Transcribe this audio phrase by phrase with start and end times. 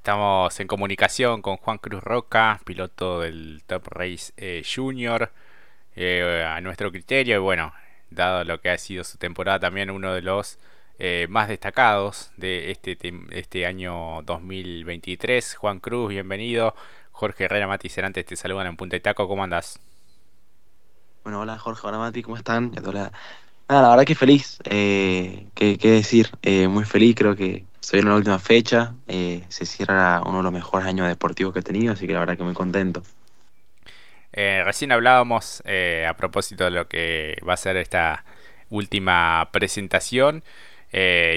[0.00, 5.30] Estamos en comunicación con Juan Cruz Roca, piloto del Top Race eh, Junior,
[5.94, 7.74] eh, a nuestro criterio, y bueno,
[8.08, 10.58] dado lo que ha sido su temporada, también uno de los
[10.98, 12.96] eh, más destacados de este,
[13.30, 15.56] este año 2023.
[15.56, 16.74] Juan Cruz, bienvenido.
[17.12, 19.80] Jorge Herrera, Mati Cerantes te saludan en Punta de Taco, ¿cómo andás?
[21.24, 22.72] Bueno, hola Jorge, hola Mati, ¿cómo están?
[22.72, 23.12] Nada,
[23.68, 26.30] la verdad que feliz, eh, ¿qué, decir?
[26.40, 30.42] Eh, muy feliz, creo que se viene la última fecha, eh, se cierra uno de
[30.44, 33.02] los mejores años deportivos que he tenido, así que la verdad que muy contento.
[34.32, 35.60] recién hablábamos
[36.08, 38.24] a propósito de lo que va a ser esta
[38.68, 40.44] última presentación.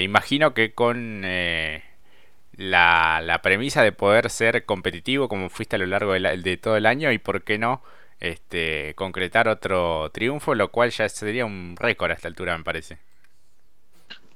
[0.00, 6.12] imagino que con la, la, premisa de poder ser competitivo como fuiste a lo largo
[6.12, 7.82] de todo el año y por qué no
[8.20, 12.98] este, concretar otro triunfo, lo cual ya sería un récord a esta altura, me parece.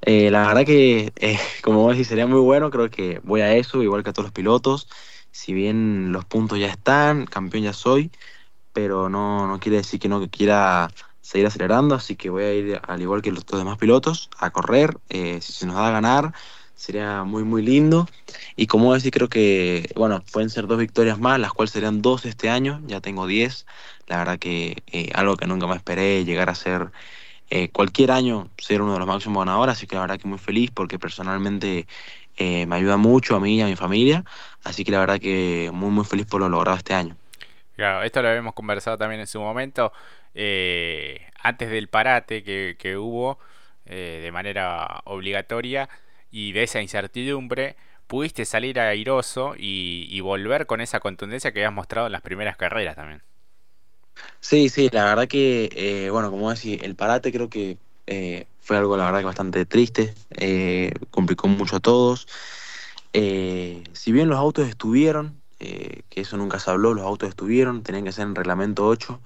[0.03, 3.55] Eh, la verdad que, eh, como vos decís, sería muy bueno, creo que voy a
[3.55, 4.89] eso, igual que a todos los pilotos.
[5.31, 8.11] Si bien los puntos ya están, campeón ya soy,
[8.73, 10.91] pero no, no quiere decir que no quiera
[11.21, 14.99] seguir acelerando, así que voy a ir al igual que los, demás pilotos a correr.
[15.11, 16.33] Eh, si se nos da a ganar,
[16.75, 18.09] sería muy, muy lindo.
[18.57, 22.25] Y como decir, creo que, bueno, pueden ser dos victorias más, las cuales serían dos
[22.25, 23.67] este año, ya tengo diez.
[24.07, 26.93] La verdad que eh, algo que nunca me esperé, llegar a ser
[27.51, 30.39] eh, cualquier año, ser uno de los máximos ganadores, así que la verdad que muy
[30.39, 31.87] feliz porque personalmente
[32.37, 34.25] eh, me ayuda mucho a mí y a mi familia,
[34.65, 37.17] así que la verdad que muy, muy feliz por lo logrado este año.
[37.77, 39.93] Claro, esto lo habíamos conversado también en su momento,
[40.35, 43.39] antes del parate que, que hubo
[43.85, 45.89] de manera obligatoria
[46.31, 51.73] y de esa incertidumbre, pudiste salir airoso y, y volver con esa contundencia que habías
[51.73, 53.23] mostrado en las primeras carreras también.
[54.41, 58.77] Sí, sí, la verdad que, eh, bueno, como decís, el parate creo que eh, fue
[58.77, 62.27] algo, la verdad, que bastante triste, eh, complicó mucho a todos.
[63.13, 68.13] si bien los autos estuvieron, que eso nunca se habló, los autos estuvieron, tenían que
[68.13, 69.21] ser en reglamento 8,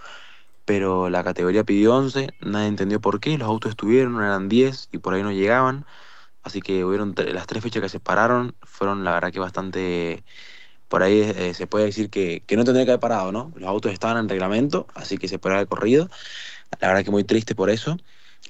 [0.64, 4.98] pero la categoría pidió 11, nadie entendió por qué, los autos estuvieron, eran 10 y
[4.98, 5.86] por ahí no llegaban.
[6.42, 10.24] Así que hubieron las tres fechas que se pararon, fueron la verdad que bastante,
[10.92, 13.50] por ahí eh, se puede decir que, no tendría que haber parado, ¿no?
[13.56, 16.10] Los autos estaban en reglamento, así que se puede haber corrido.
[16.80, 17.96] La verdad que muy triste por eso.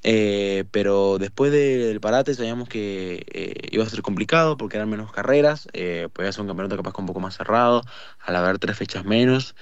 [0.02, 5.12] Eh, pero después del parate sabíamos que eh, iba a ser complicado porque eran menos
[5.12, 5.68] carreras,
[6.12, 7.82] podía ser un campeonato capaz con un poco más cerrado,
[8.18, 9.54] al haber tres fechas menos.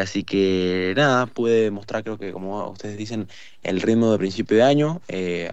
[0.00, 3.28] así que nada, pude demostrar, creo que como ustedes dicen,
[3.62, 5.00] el ritmo de principio de año.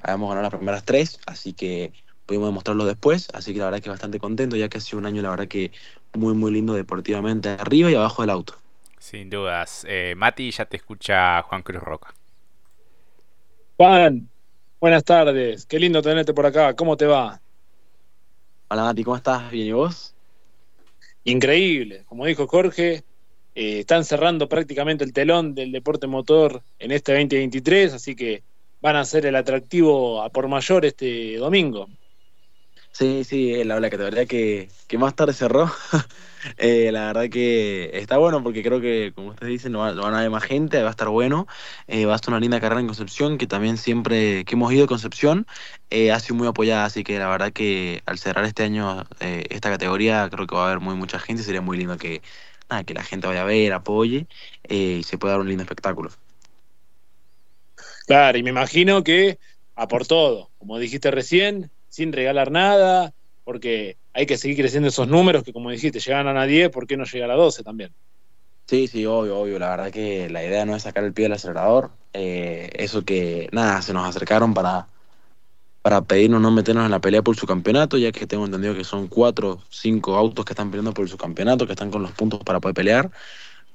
[0.02, 1.94] habíamos ganado las primeras tres, así que
[2.28, 3.30] pudimos demostrarlo después.
[3.34, 5.48] Así que la verdad que bastante contento, ya que ha sido un año, la verdad
[5.48, 5.72] que
[6.18, 8.56] muy, muy lindo deportivamente, arriba y abajo del auto.
[9.00, 9.86] Sin dudas.
[10.16, 12.14] Mati, ya te escucha Juan Cruz Roca.
[13.78, 14.28] Juan,
[14.82, 15.66] buenas tardes.
[15.66, 16.76] Qué lindo tenerte por acá.
[16.76, 17.40] ¿Cómo te va?
[18.70, 19.50] Hola Mati, ¿cómo estás?
[19.50, 20.14] ¿Bien y vos?
[21.24, 22.04] Increíble.
[22.06, 23.04] Como dijo Jorge,
[23.56, 28.44] eh, están cerrando prácticamente el telón del deporte motor en este 2023, así que
[28.82, 31.88] van a ser el atractivo a por mayor este domingo.
[32.98, 35.72] Sí, sí, la, la categoría que, que más tarde cerró.
[36.58, 40.20] Eh, la verdad que está bueno porque creo que, como ustedes dicen, no, van a
[40.20, 41.46] haber más gente, va a estar bueno.
[41.88, 44.86] Eh, va a estar una linda carrera en Concepción, que también siempre que hemos ido
[44.86, 45.46] a Concepción
[45.90, 46.86] eh, ha sido muy apoyada.
[46.86, 50.68] Así que la verdad que al cerrar este año esta categoría, creo que va a
[50.68, 51.44] haber muy mucha gente.
[51.44, 52.22] Sería muy lindo que,
[52.86, 54.28] que la gente vaya a ver, apoye
[54.70, 56.12] y se pueda dar un lindo espectáculo.
[58.06, 59.38] Claro, y me imagino que
[59.76, 63.12] a por todo, como dijiste recién, sin regalar nada,
[63.44, 66.96] porque hay que seguir creciendo esos números que, como dijiste, llegan a 10, ¿por qué
[66.96, 67.92] no llegar a 12 también?
[68.68, 69.58] Sí, sí, obvio, obvio.
[69.58, 71.90] La verdad que la idea no es sacar el pie del acelerador.
[72.14, 74.90] Eh, eso que, nada, se nos acercaron para,
[75.82, 78.84] para pedirnos no meternos en la pelea por su campeonato, ya que tengo entendido que
[78.84, 82.42] son cuatro, cinco autos que están peleando por su campeonato, que están con los puntos
[82.44, 83.10] para poder pelear.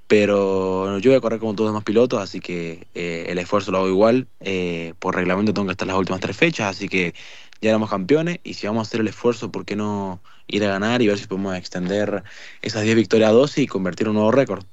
[0.07, 3.73] Pero yo voy a correr como todos los demás pilotos, así que eh, el esfuerzo
[3.73, 4.29] lo hago igual.
[4.39, 7.15] Eh, por reglamento tengo que estar las últimas tres fechas, así que
[7.63, 10.69] ya éramos campeones y si vamos a hacer el esfuerzo, ¿por qué no ir a
[10.69, 12.25] ganar y ver si podemos extender
[12.61, 14.65] esas 10 victorias a 12 y convertir un nuevo récord?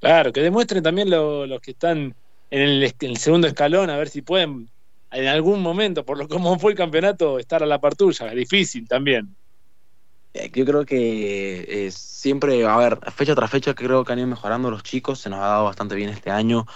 [0.00, 2.14] Claro, que demuestren también los que están
[2.50, 4.70] en el, segundo escalón, a ver si pueden
[5.12, 8.28] en algún momento, por lo como fue el campeonato, estar a la par tuya.
[8.28, 9.36] Es difícil también.
[10.32, 14.28] Eh, yo creo que eh, siempre, a ver, fecha tras fecha creo que han ido
[14.28, 16.66] mejorando los chicos, se nos ha dado bastante bien este año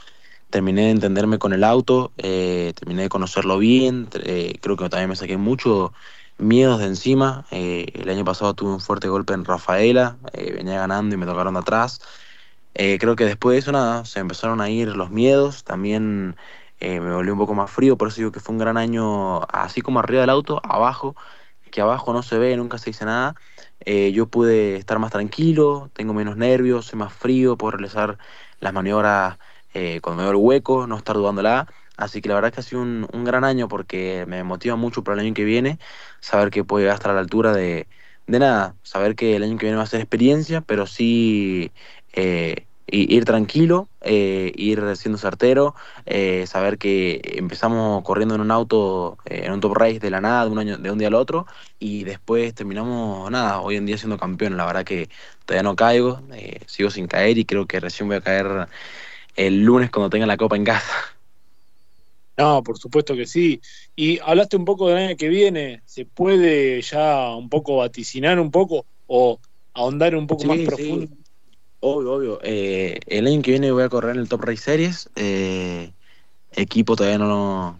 [0.50, 5.08] terminé de entenderme con el auto, eh, terminé de conocerlo bien, eh, creo que también
[5.08, 5.92] me saqué mucho
[6.38, 7.46] miedos de encima.
[7.50, 11.54] Eh, el año pasado tuve un fuerte golpe en Rafaela, venía ganando y me tocaron
[11.54, 12.00] de atrás.
[12.74, 16.36] creo que después de eso nada, se empezaron a ir los miedos, también
[16.80, 19.82] me volvió un poco más frío, por eso digo que fue un gran año, así
[19.82, 21.14] como arriba del auto, abajo,
[21.70, 23.34] que abajo no se ve, nunca se dice nada,
[24.12, 28.18] yo pude estar más tranquilo, tengo menos nervios, soy más frío, puedo realizar
[28.60, 29.38] las maniobras
[29.74, 31.66] eh, veo el hueco, no estar dudándola.
[31.96, 34.76] Así que la verdad es que ha sido un, un gran año porque me motiva
[34.76, 35.78] mucho para el año que viene,
[36.20, 37.86] saber que puedo estar a la altura de,
[38.26, 41.72] de nada, saber que el año que viene va a ser experiencia, pero sí
[42.12, 45.74] eh, ir tranquilo, eh, ir siendo certero,
[46.06, 50.20] eh, saber que empezamos corriendo en un auto, eh, en un top race de la
[50.20, 51.46] nada, de un, año, de un día al otro,
[51.78, 54.56] y después terminamos, nada, hoy en día siendo campeón.
[54.56, 55.08] La verdad que
[55.44, 58.68] todavía no caigo, eh, sigo sin caer y creo que recién voy a caer
[59.46, 60.92] el lunes cuando tenga la copa en casa.
[62.36, 63.60] No, por supuesto que sí.
[63.94, 68.50] Y hablaste un poco del año que viene, ¿se puede ya un poco vaticinar un
[68.50, 69.38] poco o
[69.74, 70.64] ahondar un poco Sí, más sí.
[70.64, 71.06] profundo?
[71.80, 72.40] Obvio, obvio.
[72.42, 75.10] Eh, el año que viene voy a correr en el Top Race Series.
[75.16, 75.92] eh,
[76.52, 77.78] equipo todavía no,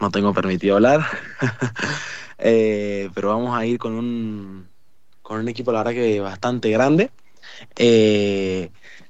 [0.00, 1.00] no tengo permitido hablar.
[2.40, 4.68] Eh, pero vamos a ir con un,
[5.22, 7.10] con un equipo, la verdad que bastante grande.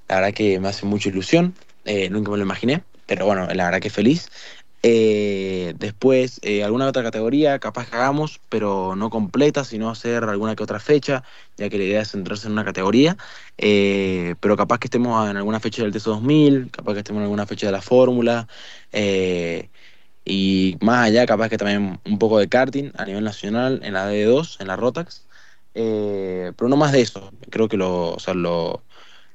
[0.08, 1.54] La verdad que me hace mucha ilusión.
[1.88, 2.84] Eh, nunca me lo imaginé.
[3.06, 4.28] Pero bueno, la verdad que feliz.
[4.82, 10.54] Eh, después, eh, alguna otra categoría, capaz que hagamos, pero no completa, sino hacer alguna
[10.54, 11.24] que otra fecha,
[11.56, 13.16] ya que la idea es centrarse en una categoría.
[13.56, 17.24] Eh, pero capaz que estemos en alguna fecha del TESO 2000, capaz que estemos en
[17.24, 18.46] alguna fecha de la Fórmula.
[20.24, 24.10] y más allá, capaz que también un poco de karting a nivel nacional en la
[24.10, 25.26] D2, en la Rotax.
[25.72, 27.32] Pero no más de eso.
[27.50, 28.16] Creo que lo,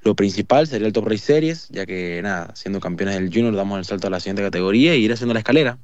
[0.04, 3.80] lo principal sería el Top Race Series, ya que nada, siendo campeones del Junior damos
[3.80, 5.80] el salto a la siguiente categoría y ir haciendo la escalera.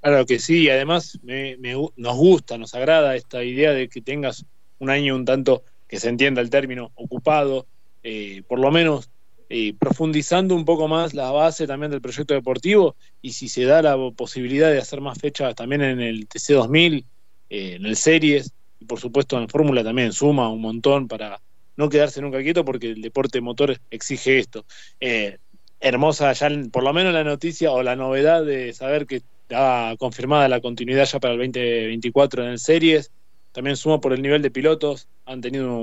[0.00, 1.56] Claro que sí, y además me-
[1.96, 4.44] nos gusta, nos agrada esta idea de que tengas
[4.78, 7.66] un año un tanto, que se entienda el término, ocupado,
[8.02, 9.10] eh, por lo menos
[9.48, 13.80] eh, profundizando un poco más la base también del proyecto deportivo y si se da
[13.82, 17.06] la posibilidad de hacer más fechas también en el TC2000,
[17.48, 21.40] eh, en el Series y por supuesto en Fórmula también suma un montón para
[21.76, 24.64] no quedarse nunca quieto porque el deporte motor exige esto.
[25.00, 25.38] Eh,
[25.80, 30.48] hermosa ya por lo menos la noticia o la novedad de saber que está confirmada
[30.48, 33.10] la continuidad ya para el 2024 en el Series.
[33.52, 35.08] También suma por el nivel de pilotos.
[35.24, 35.80] Han tenido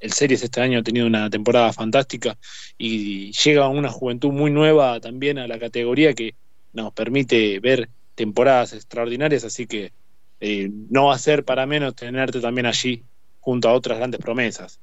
[0.00, 2.38] el Series este año ha tenido una temporada fantástica
[2.78, 6.34] y llega una juventud muy nueva también a la categoría que
[6.72, 9.44] nos permite ver temporadas extraordinarias.
[9.44, 9.92] Así que
[10.40, 13.02] eh, no va a ser para menos tenerte también allí
[13.40, 14.80] junto a otras grandes promesas.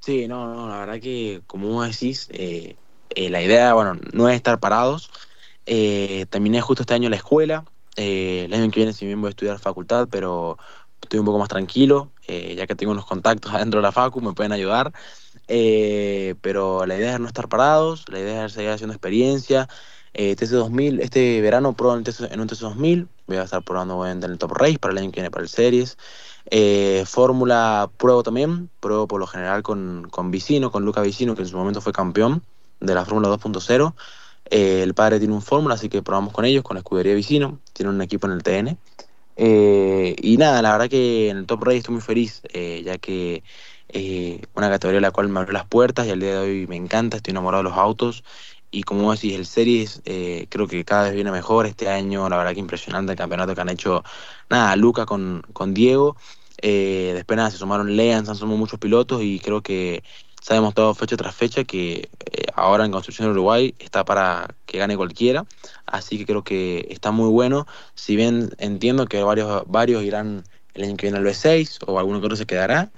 [0.00, 2.76] Sí, no, no, la verdad que como vos decís, eh,
[3.10, 5.10] eh, la idea, bueno, no es estar parados.
[5.66, 7.64] Eh, terminé justo este año la escuela.
[7.96, 10.56] eh, el año que viene, si bien voy a estudiar facultad, pero
[11.02, 14.32] estoy un poco más tranquilo, ya que tengo unos contactos adentro de la facu, me
[14.32, 14.92] pueden ayudar.
[15.46, 19.68] Pero la idea es no estar parados, la idea es seguir haciendo experiencia.
[20.12, 24.32] Eh, TC2000, este verano pruebo en, en un TC2000, voy a estar probando obviamente en
[24.32, 25.96] el Top Race para el año que viene para el Series.
[26.50, 31.42] Eh, Fórmula pruebo también, pruebo por lo general con, con Vicino, con Luca Vicino, que
[31.42, 32.42] en su momento fue campeón
[32.80, 33.94] de la Fórmula 2.0.
[34.50, 37.60] Eh, el padre tiene un Fórmula, así que probamos con ellos, con la escudería Vicino,
[37.72, 38.78] tiene un equipo en el TN.
[39.36, 42.42] Eh, y nada, la verdad que en el Top Race estoy muy feliz,
[42.84, 43.44] ya que
[44.54, 46.76] una categoría a la cual me abrió las puertas y al día de hoy me
[46.76, 48.24] encanta, estoy enamorado de los autos.
[48.70, 51.66] Y como decís, el Series eh, creo que cada vez viene mejor.
[51.66, 54.04] Este año, la verdad que impresionante el campeonato que han hecho,
[54.48, 56.16] nada, Luca con, con Diego.
[56.62, 60.02] Eh, después nada, se sumaron Lean, se han sumado muchos pilotos y creo que
[60.40, 64.54] se ha demostrado fecha tras fecha que eh, ahora en Construcción de Uruguay está para
[64.66, 65.46] que gane cualquiera.
[65.86, 67.66] Así que creo que está muy bueno.
[67.94, 72.20] Si bien entiendo que varios, varios irán el año que viene al B6 o alguno
[72.20, 72.90] que otro se quedará.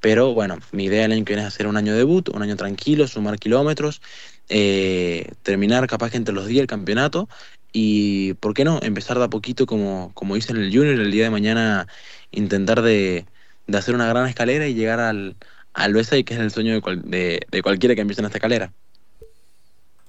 [0.00, 2.56] Pero bueno, mi idea el año que viene es hacer un año debut, un año
[2.56, 4.00] tranquilo, sumar kilómetros,
[4.48, 7.28] eh, terminar capaz que entre los 10 el campeonato
[7.72, 11.10] y, ¿por qué no?, empezar de a poquito como, como hice en el Junior el
[11.10, 11.86] día de mañana,
[12.30, 13.26] intentar de,
[13.66, 15.36] de hacer una gran escalera y llegar al,
[15.74, 18.72] al B6, que es el sueño de, cual- de, cualquiera que empiece en esta escalera.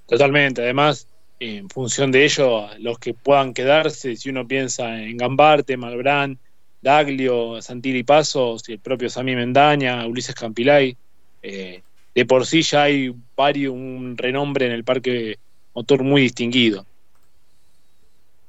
[0.07, 1.07] Totalmente, además,
[1.39, 6.39] en función de ello, los que puedan quedarse, si uno piensa en Gambarte, Malbrán,
[6.81, 10.97] Daglio, Santilli Pasos el propio Sami Mendaña, Ulises Campilay,
[11.41, 11.83] eh,
[12.15, 15.37] de por sí ya hay varios, un renombre en el parque
[15.73, 16.85] motor muy distinguido.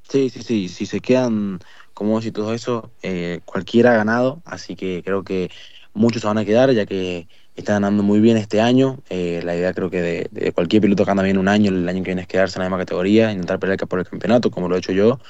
[0.08, 1.60] Sí, sí, sí, si se quedan,
[1.94, 5.50] como y todo eso, eh, cualquiera ha ganado, así que creo que
[5.94, 8.98] muchos se van a quedar, ya que están andando muy bien este año.
[9.08, 11.88] Eh, la idea creo que de, de cualquier piloto que anda bien un año, el
[11.88, 14.68] año que viene es quedarse en la misma categoría, intentar pelear por el campeonato, como
[14.68, 15.20] lo he hecho yo,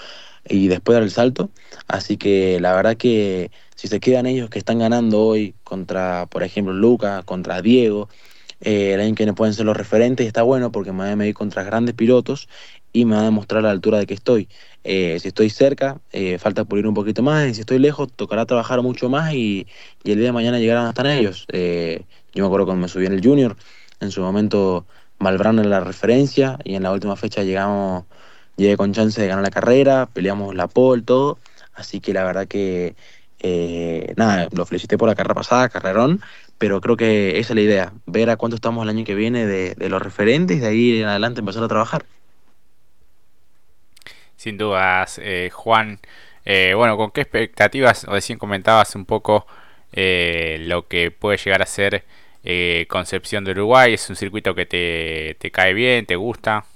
[0.49, 1.51] y después dar el salto.
[1.87, 6.43] Así que la verdad que si se quedan ellos que están ganando hoy contra, por
[6.43, 8.09] ejemplo, Luca, contra Diego,
[8.61, 11.13] eh, el año que viene pueden ser los referentes, y está bueno porque me voy
[11.13, 12.49] a medir contra grandes pilotos
[12.93, 14.49] y me va a demostrar la altura de que estoy.
[14.85, 18.47] Eh, si estoy cerca, eh, falta pulir un poquito más, y si estoy lejos, tocará
[18.47, 19.67] trabajar mucho más y,
[20.05, 21.47] y el día de mañana llegarán hasta ellos.
[21.53, 22.03] Eh,
[22.35, 23.57] yo me acuerdo cuando me subí en el Junior,
[24.01, 24.87] en su momento
[25.19, 28.05] Malbrán en la referencia y en la última fecha llegamos,
[28.61, 31.39] llegué con chance de ganar la carrera, peleamos la pole, todo,
[31.75, 32.95] así que la verdad que
[34.17, 36.21] nada, lo felicité por la carrera pasada, carrerón,
[36.61, 39.47] pero creo que esa es la idea, ver a cuánto estamos el año que viene
[39.47, 42.05] de, los referentes y de ahí en adelante empezar a trabajar.
[44.37, 46.01] Sin dudas, eh, Juan.
[46.45, 48.05] Eh, bueno, ¿con qué expectativas?
[48.05, 49.47] Recién comentabas un poco
[49.95, 52.05] eh, lo que puede llegar a ser
[52.89, 53.95] Concepción de Uruguay.
[53.95, 56.67] ¿Es un circuito que te, cae bien, te gusta?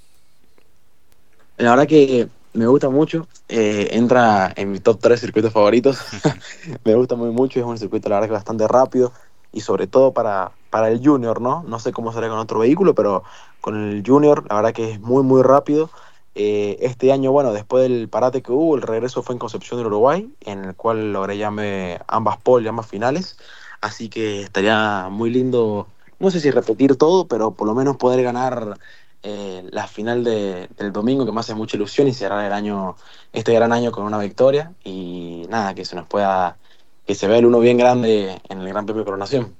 [1.56, 3.26] La verdad que me gusta mucho.
[3.48, 5.98] entra en mi top 3 circuitos favoritos.
[6.84, 7.60] me gusta muy mucho.
[7.60, 9.12] Es un circuito, la verdad, que bastante rápido
[9.54, 11.62] y sobre todo para, para el Junior, ¿no?
[11.66, 13.22] No sé cómo será con otro vehículo, pero
[13.60, 15.90] con el Junior la verdad que es muy, muy rápido.
[16.34, 19.86] Eh, este año, bueno, después del parate que hubo, el regreso fue en Concepción del
[19.86, 23.36] Uruguay, en el cual logré llame ambas pole, ambas finales.
[23.80, 25.86] Así que estaría muy lindo,
[26.18, 28.76] no sé si repetir todo, pero por lo menos poder ganar
[29.24, 32.96] eh, la final de, del domingo, que me hace mucha ilusión, y cerrar el año,
[33.32, 34.72] este gran año con una victoria.
[34.84, 36.58] Y nada, que se nos pueda
[37.06, 39.56] que se vea el uno bien grande en el Gran Premio de Coronación.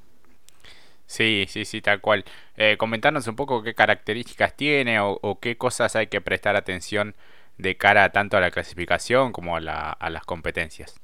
[1.07, 2.25] Sí, sí, sí, tal cual.
[2.57, 7.15] Eh, comentarnos un poco qué características tiene o, qué cosas hay que prestar atención
[7.59, 11.01] de cara tanto a la clasificación como a, las competencias.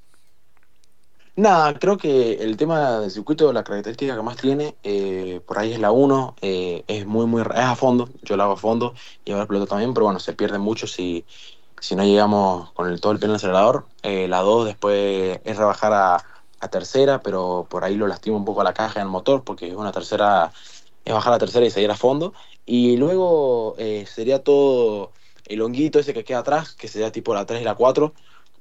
[1.37, 5.72] Nada, creo que el tema del circuito, la característica que más tiene, eh, por ahí
[5.72, 8.94] es la 1, eh, es muy, muy, es a fondo, yo la hago a fondo
[9.25, 11.25] y ahora el piloto también, pero bueno, se pierde mucho si,
[11.80, 13.87] si no llegamos con todo el pie en el acelerador.
[14.02, 18.64] la 2 después es rebajar a, tercera, pero por ahí lo lastima un poco a
[18.64, 20.52] la caja del motor, porque es una tercera,
[21.04, 22.34] es bajar a tercera y seguir a fondo.
[22.66, 25.12] Y luego eh, sería todo
[25.46, 28.14] el honguito ese que queda atrás, que sería tipo la 3 y la 4.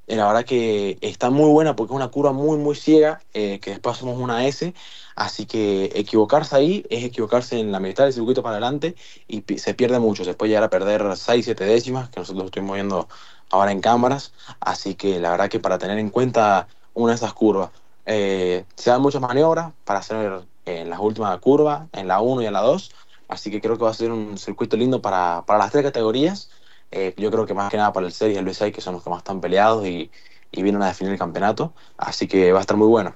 [0.10, 3.72] La verdad que está muy buena porque es una curva muy, muy ciega, eh, que
[3.72, 4.74] después somos una S.
[5.16, 8.96] Así que equivocarse ahí es equivocarse en la mitad del circuito para adelante
[9.28, 10.24] y se pierde mucho.
[10.24, 13.08] Se puede llegar a perder 6, 7 décimas, que nosotros estuvimos viendo
[13.52, 14.34] ahora en cámaras.
[14.60, 17.70] Así que la verdad que para tener en cuenta una de esas curvas.
[18.06, 22.46] Eh, se dan muchas maniobras para hacer en las últimas curvas, en la 1 y
[22.48, 22.92] en la 2.
[23.28, 26.50] Así que creo que va a ser un circuito lindo para, para las tres categorías.
[26.92, 28.96] Eh, yo creo que más que nada para el Series y el B6, que son
[28.96, 30.12] los que más están peleados y,
[30.52, 31.74] y vienen a definir el campeonato.
[31.98, 33.16] Así que va a estar muy bueno.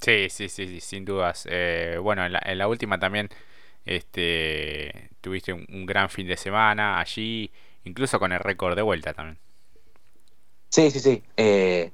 [0.00, 1.46] Sí, sí, sí, sin dudas.
[1.50, 3.30] Eh, bueno, en la, en la, última también
[3.84, 7.50] este, tuviste un, un, gran fin de semana allí,
[7.84, 9.38] incluso con el récord de vuelta también.
[10.68, 11.22] Sí, sí, sí.
[11.36, 11.90] Eh,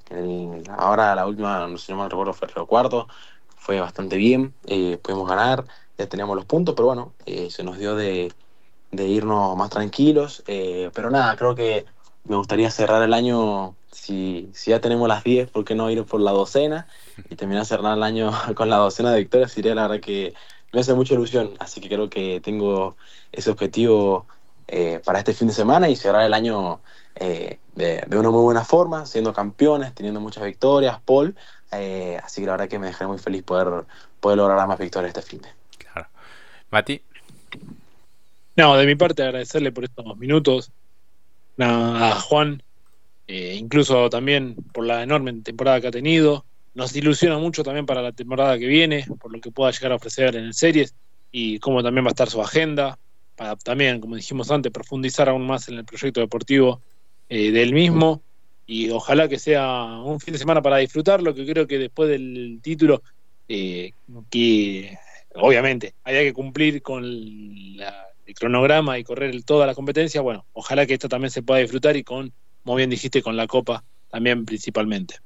[0.77, 3.09] ahora la última, no sé si no me recuerdo, fue el cuarto.
[3.57, 4.55] Fue bastante bien.
[4.67, 5.65] Eh, pudimos ganar.
[5.99, 7.13] Ya teníamos los puntos, pero bueno,
[7.51, 8.33] se nos dio de,
[8.93, 10.43] de, irnos más tranquilos.
[10.47, 11.85] pero nada, creo que
[12.25, 13.75] me gustaría cerrar el año.
[13.91, 16.87] Si, si ya tenemos las 10, ¿por qué no ir por la docena?
[17.29, 20.35] Y terminar cerrar el año con la docena de victorias sería la verdad que
[20.73, 21.53] me hace mucha ilusión.
[21.59, 22.97] Así que creo que tengo
[23.33, 24.27] ese objetivo
[25.05, 26.81] para este fin de semana y cerrar el año
[27.15, 31.37] eh, de, una muy buena forma, siendo campeones, teniendo muchas victorias, Paul.
[31.73, 33.85] Eh, así que la verdad que me dejaré muy feliz poder,
[34.21, 35.49] poder lograr más victorias este fin de.
[35.79, 36.09] Claro.
[36.71, 37.03] Mati.
[38.55, 40.71] No, de mi parte agradecerle por estos minutos
[41.59, 42.63] a Juan,
[43.27, 46.45] eh, incluso también por la enorme temporada que ha tenido.
[46.75, 49.97] Nos ilusiona mucho también para la temporada que viene, por lo que pueda llegar a
[49.97, 50.95] ofrecer en el series
[51.31, 52.99] y cómo también va a estar su agenda,
[53.37, 56.83] para también, como dijimos antes, profundizar aún más en el proyecto deportivo
[57.29, 58.23] eh, del mismo
[58.67, 62.61] y ojalá que sea un fin de semana para disfrutarlo, que creo que después del
[62.63, 63.03] título,
[63.49, 63.93] eh,
[64.31, 64.97] que
[65.35, 67.03] obviamente haya que cumplir con
[68.27, 71.97] el cronograma y correr toda la competencia, bueno, ojalá que esto también se pueda disfrutar
[71.97, 72.33] y con,
[72.65, 75.17] como bien dijiste, con la Copa también principalmente.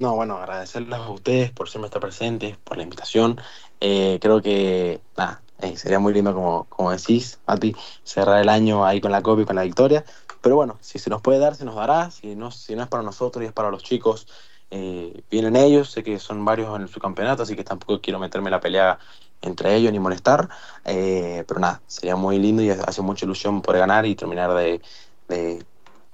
[0.00, 3.40] No, bueno, agradecerles a ustedes por siempre estar presentes, por la invitación.
[3.80, 7.74] Eh, creo que nada, eh, sería muy lindo, como, como decís, Mati,
[8.04, 10.04] cerrar el año ahí con la Copa y con la victoria.
[10.40, 12.12] Pero bueno, si se nos puede dar, se nos dará.
[12.12, 14.28] Si no, si no es para nosotros y es para los chicos,
[14.70, 15.90] eh, vienen ellos.
[15.90, 19.00] Sé que son varios en su campeonato, así que tampoco quiero meterme la pelea
[19.42, 20.48] entre ellos ni molestar.
[20.84, 24.80] Eh, pero nada, sería muy lindo y hace mucha ilusión poder ganar y terminar de,
[25.28, 25.64] de,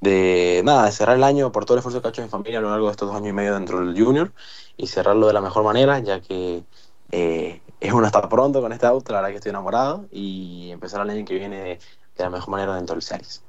[0.00, 2.58] de, nada, de cerrar el año por todo el esfuerzo que ha hecho mi familia
[2.58, 4.32] a lo largo de estos dos años y medio dentro del Junior
[4.76, 6.64] y cerrarlo de la mejor manera, ya que
[7.12, 11.02] eh, es un hasta pronto con este auto, la verdad que estoy enamorado y empezar
[11.02, 11.78] el año que viene de,
[12.16, 13.42] la mejor manera dentro del Series.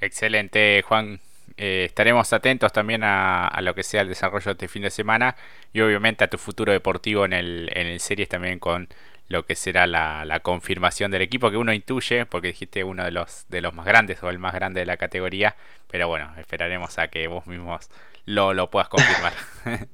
[0.00, 1.20] Excelente, Juan.
[1.56, 5.36] Eh, estaremos atentos también a, lo que sea el desarrollo de este fin de semana
[5.72, 8.88] y obviamente a tu futuro deportivo en el, en el Series también con
[9.28, 13.10] lo que será la, la, confirmación del equipo que uno intuye, porque dijiste uno de
[13.10, 15.56] los, de los más grandes o el más grande de la categoría,
[15.88, 17.88] pero bueno, esperaremos a que vos mismos
[18.26, 19.32] lo, lo puedas confirmar.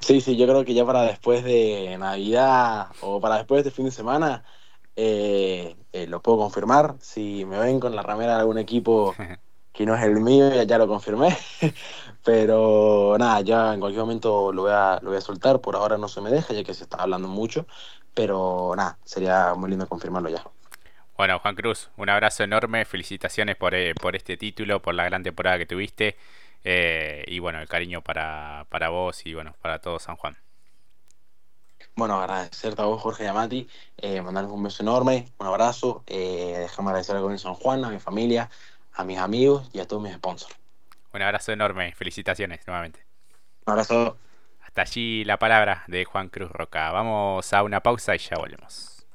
[0.00, 3.76] Sí, sí, yo creo que ya para después de Navidad o para después de este
[3.76, 4.44] fin de semana
[4.96, 6.96] eh, eh, lo puedo confirmar.
[7.00, 9.14] Si me ven con la ramera de algún equipo
[9.72, 11.36] que no es el mío, ya, ya lo confirmé.
[12.24, 15.60] Pero nada, ya en cualquier momento lo voy, a, lo voy a soltar.
[15.60, 17.66] Por ahora no se me deja, ya que se está hablando mucho.
[18.14, 20.44] Pero nada, sería muy lindo confirmarlo ya.
[21.16, 22.84] Bueno, Juan Cruz, un abrazo enorme.
[22.84, 26.16] Felicitaciones por, eh, por este título, por la gran temporada que tuviste.
[26.64, 30.36] Eh, y bueno, el cariño para, para vos y bueno, para todo San Juan.
[31.96, 36.88] Bueno, agradecerte a vos, Jorge Yamati, eh, mandarles un beso enorme, un abrazo, eh, déjame
[36.90, 38.48] agradecer a San Juan, a mi familia,
[39.00, 40.54] a mis amigos y a todos mis sponsors.
[41.12, 43.04] Un abrazo enorme, felicitaciones nuevamente.
[43.66, 44.16] Un abrazo.
[44.60, 46.92] Hasta allí la palabra de Juan Cruz Roca.
[46.92, 48.89] Vamos a una pausa y ya volvemos.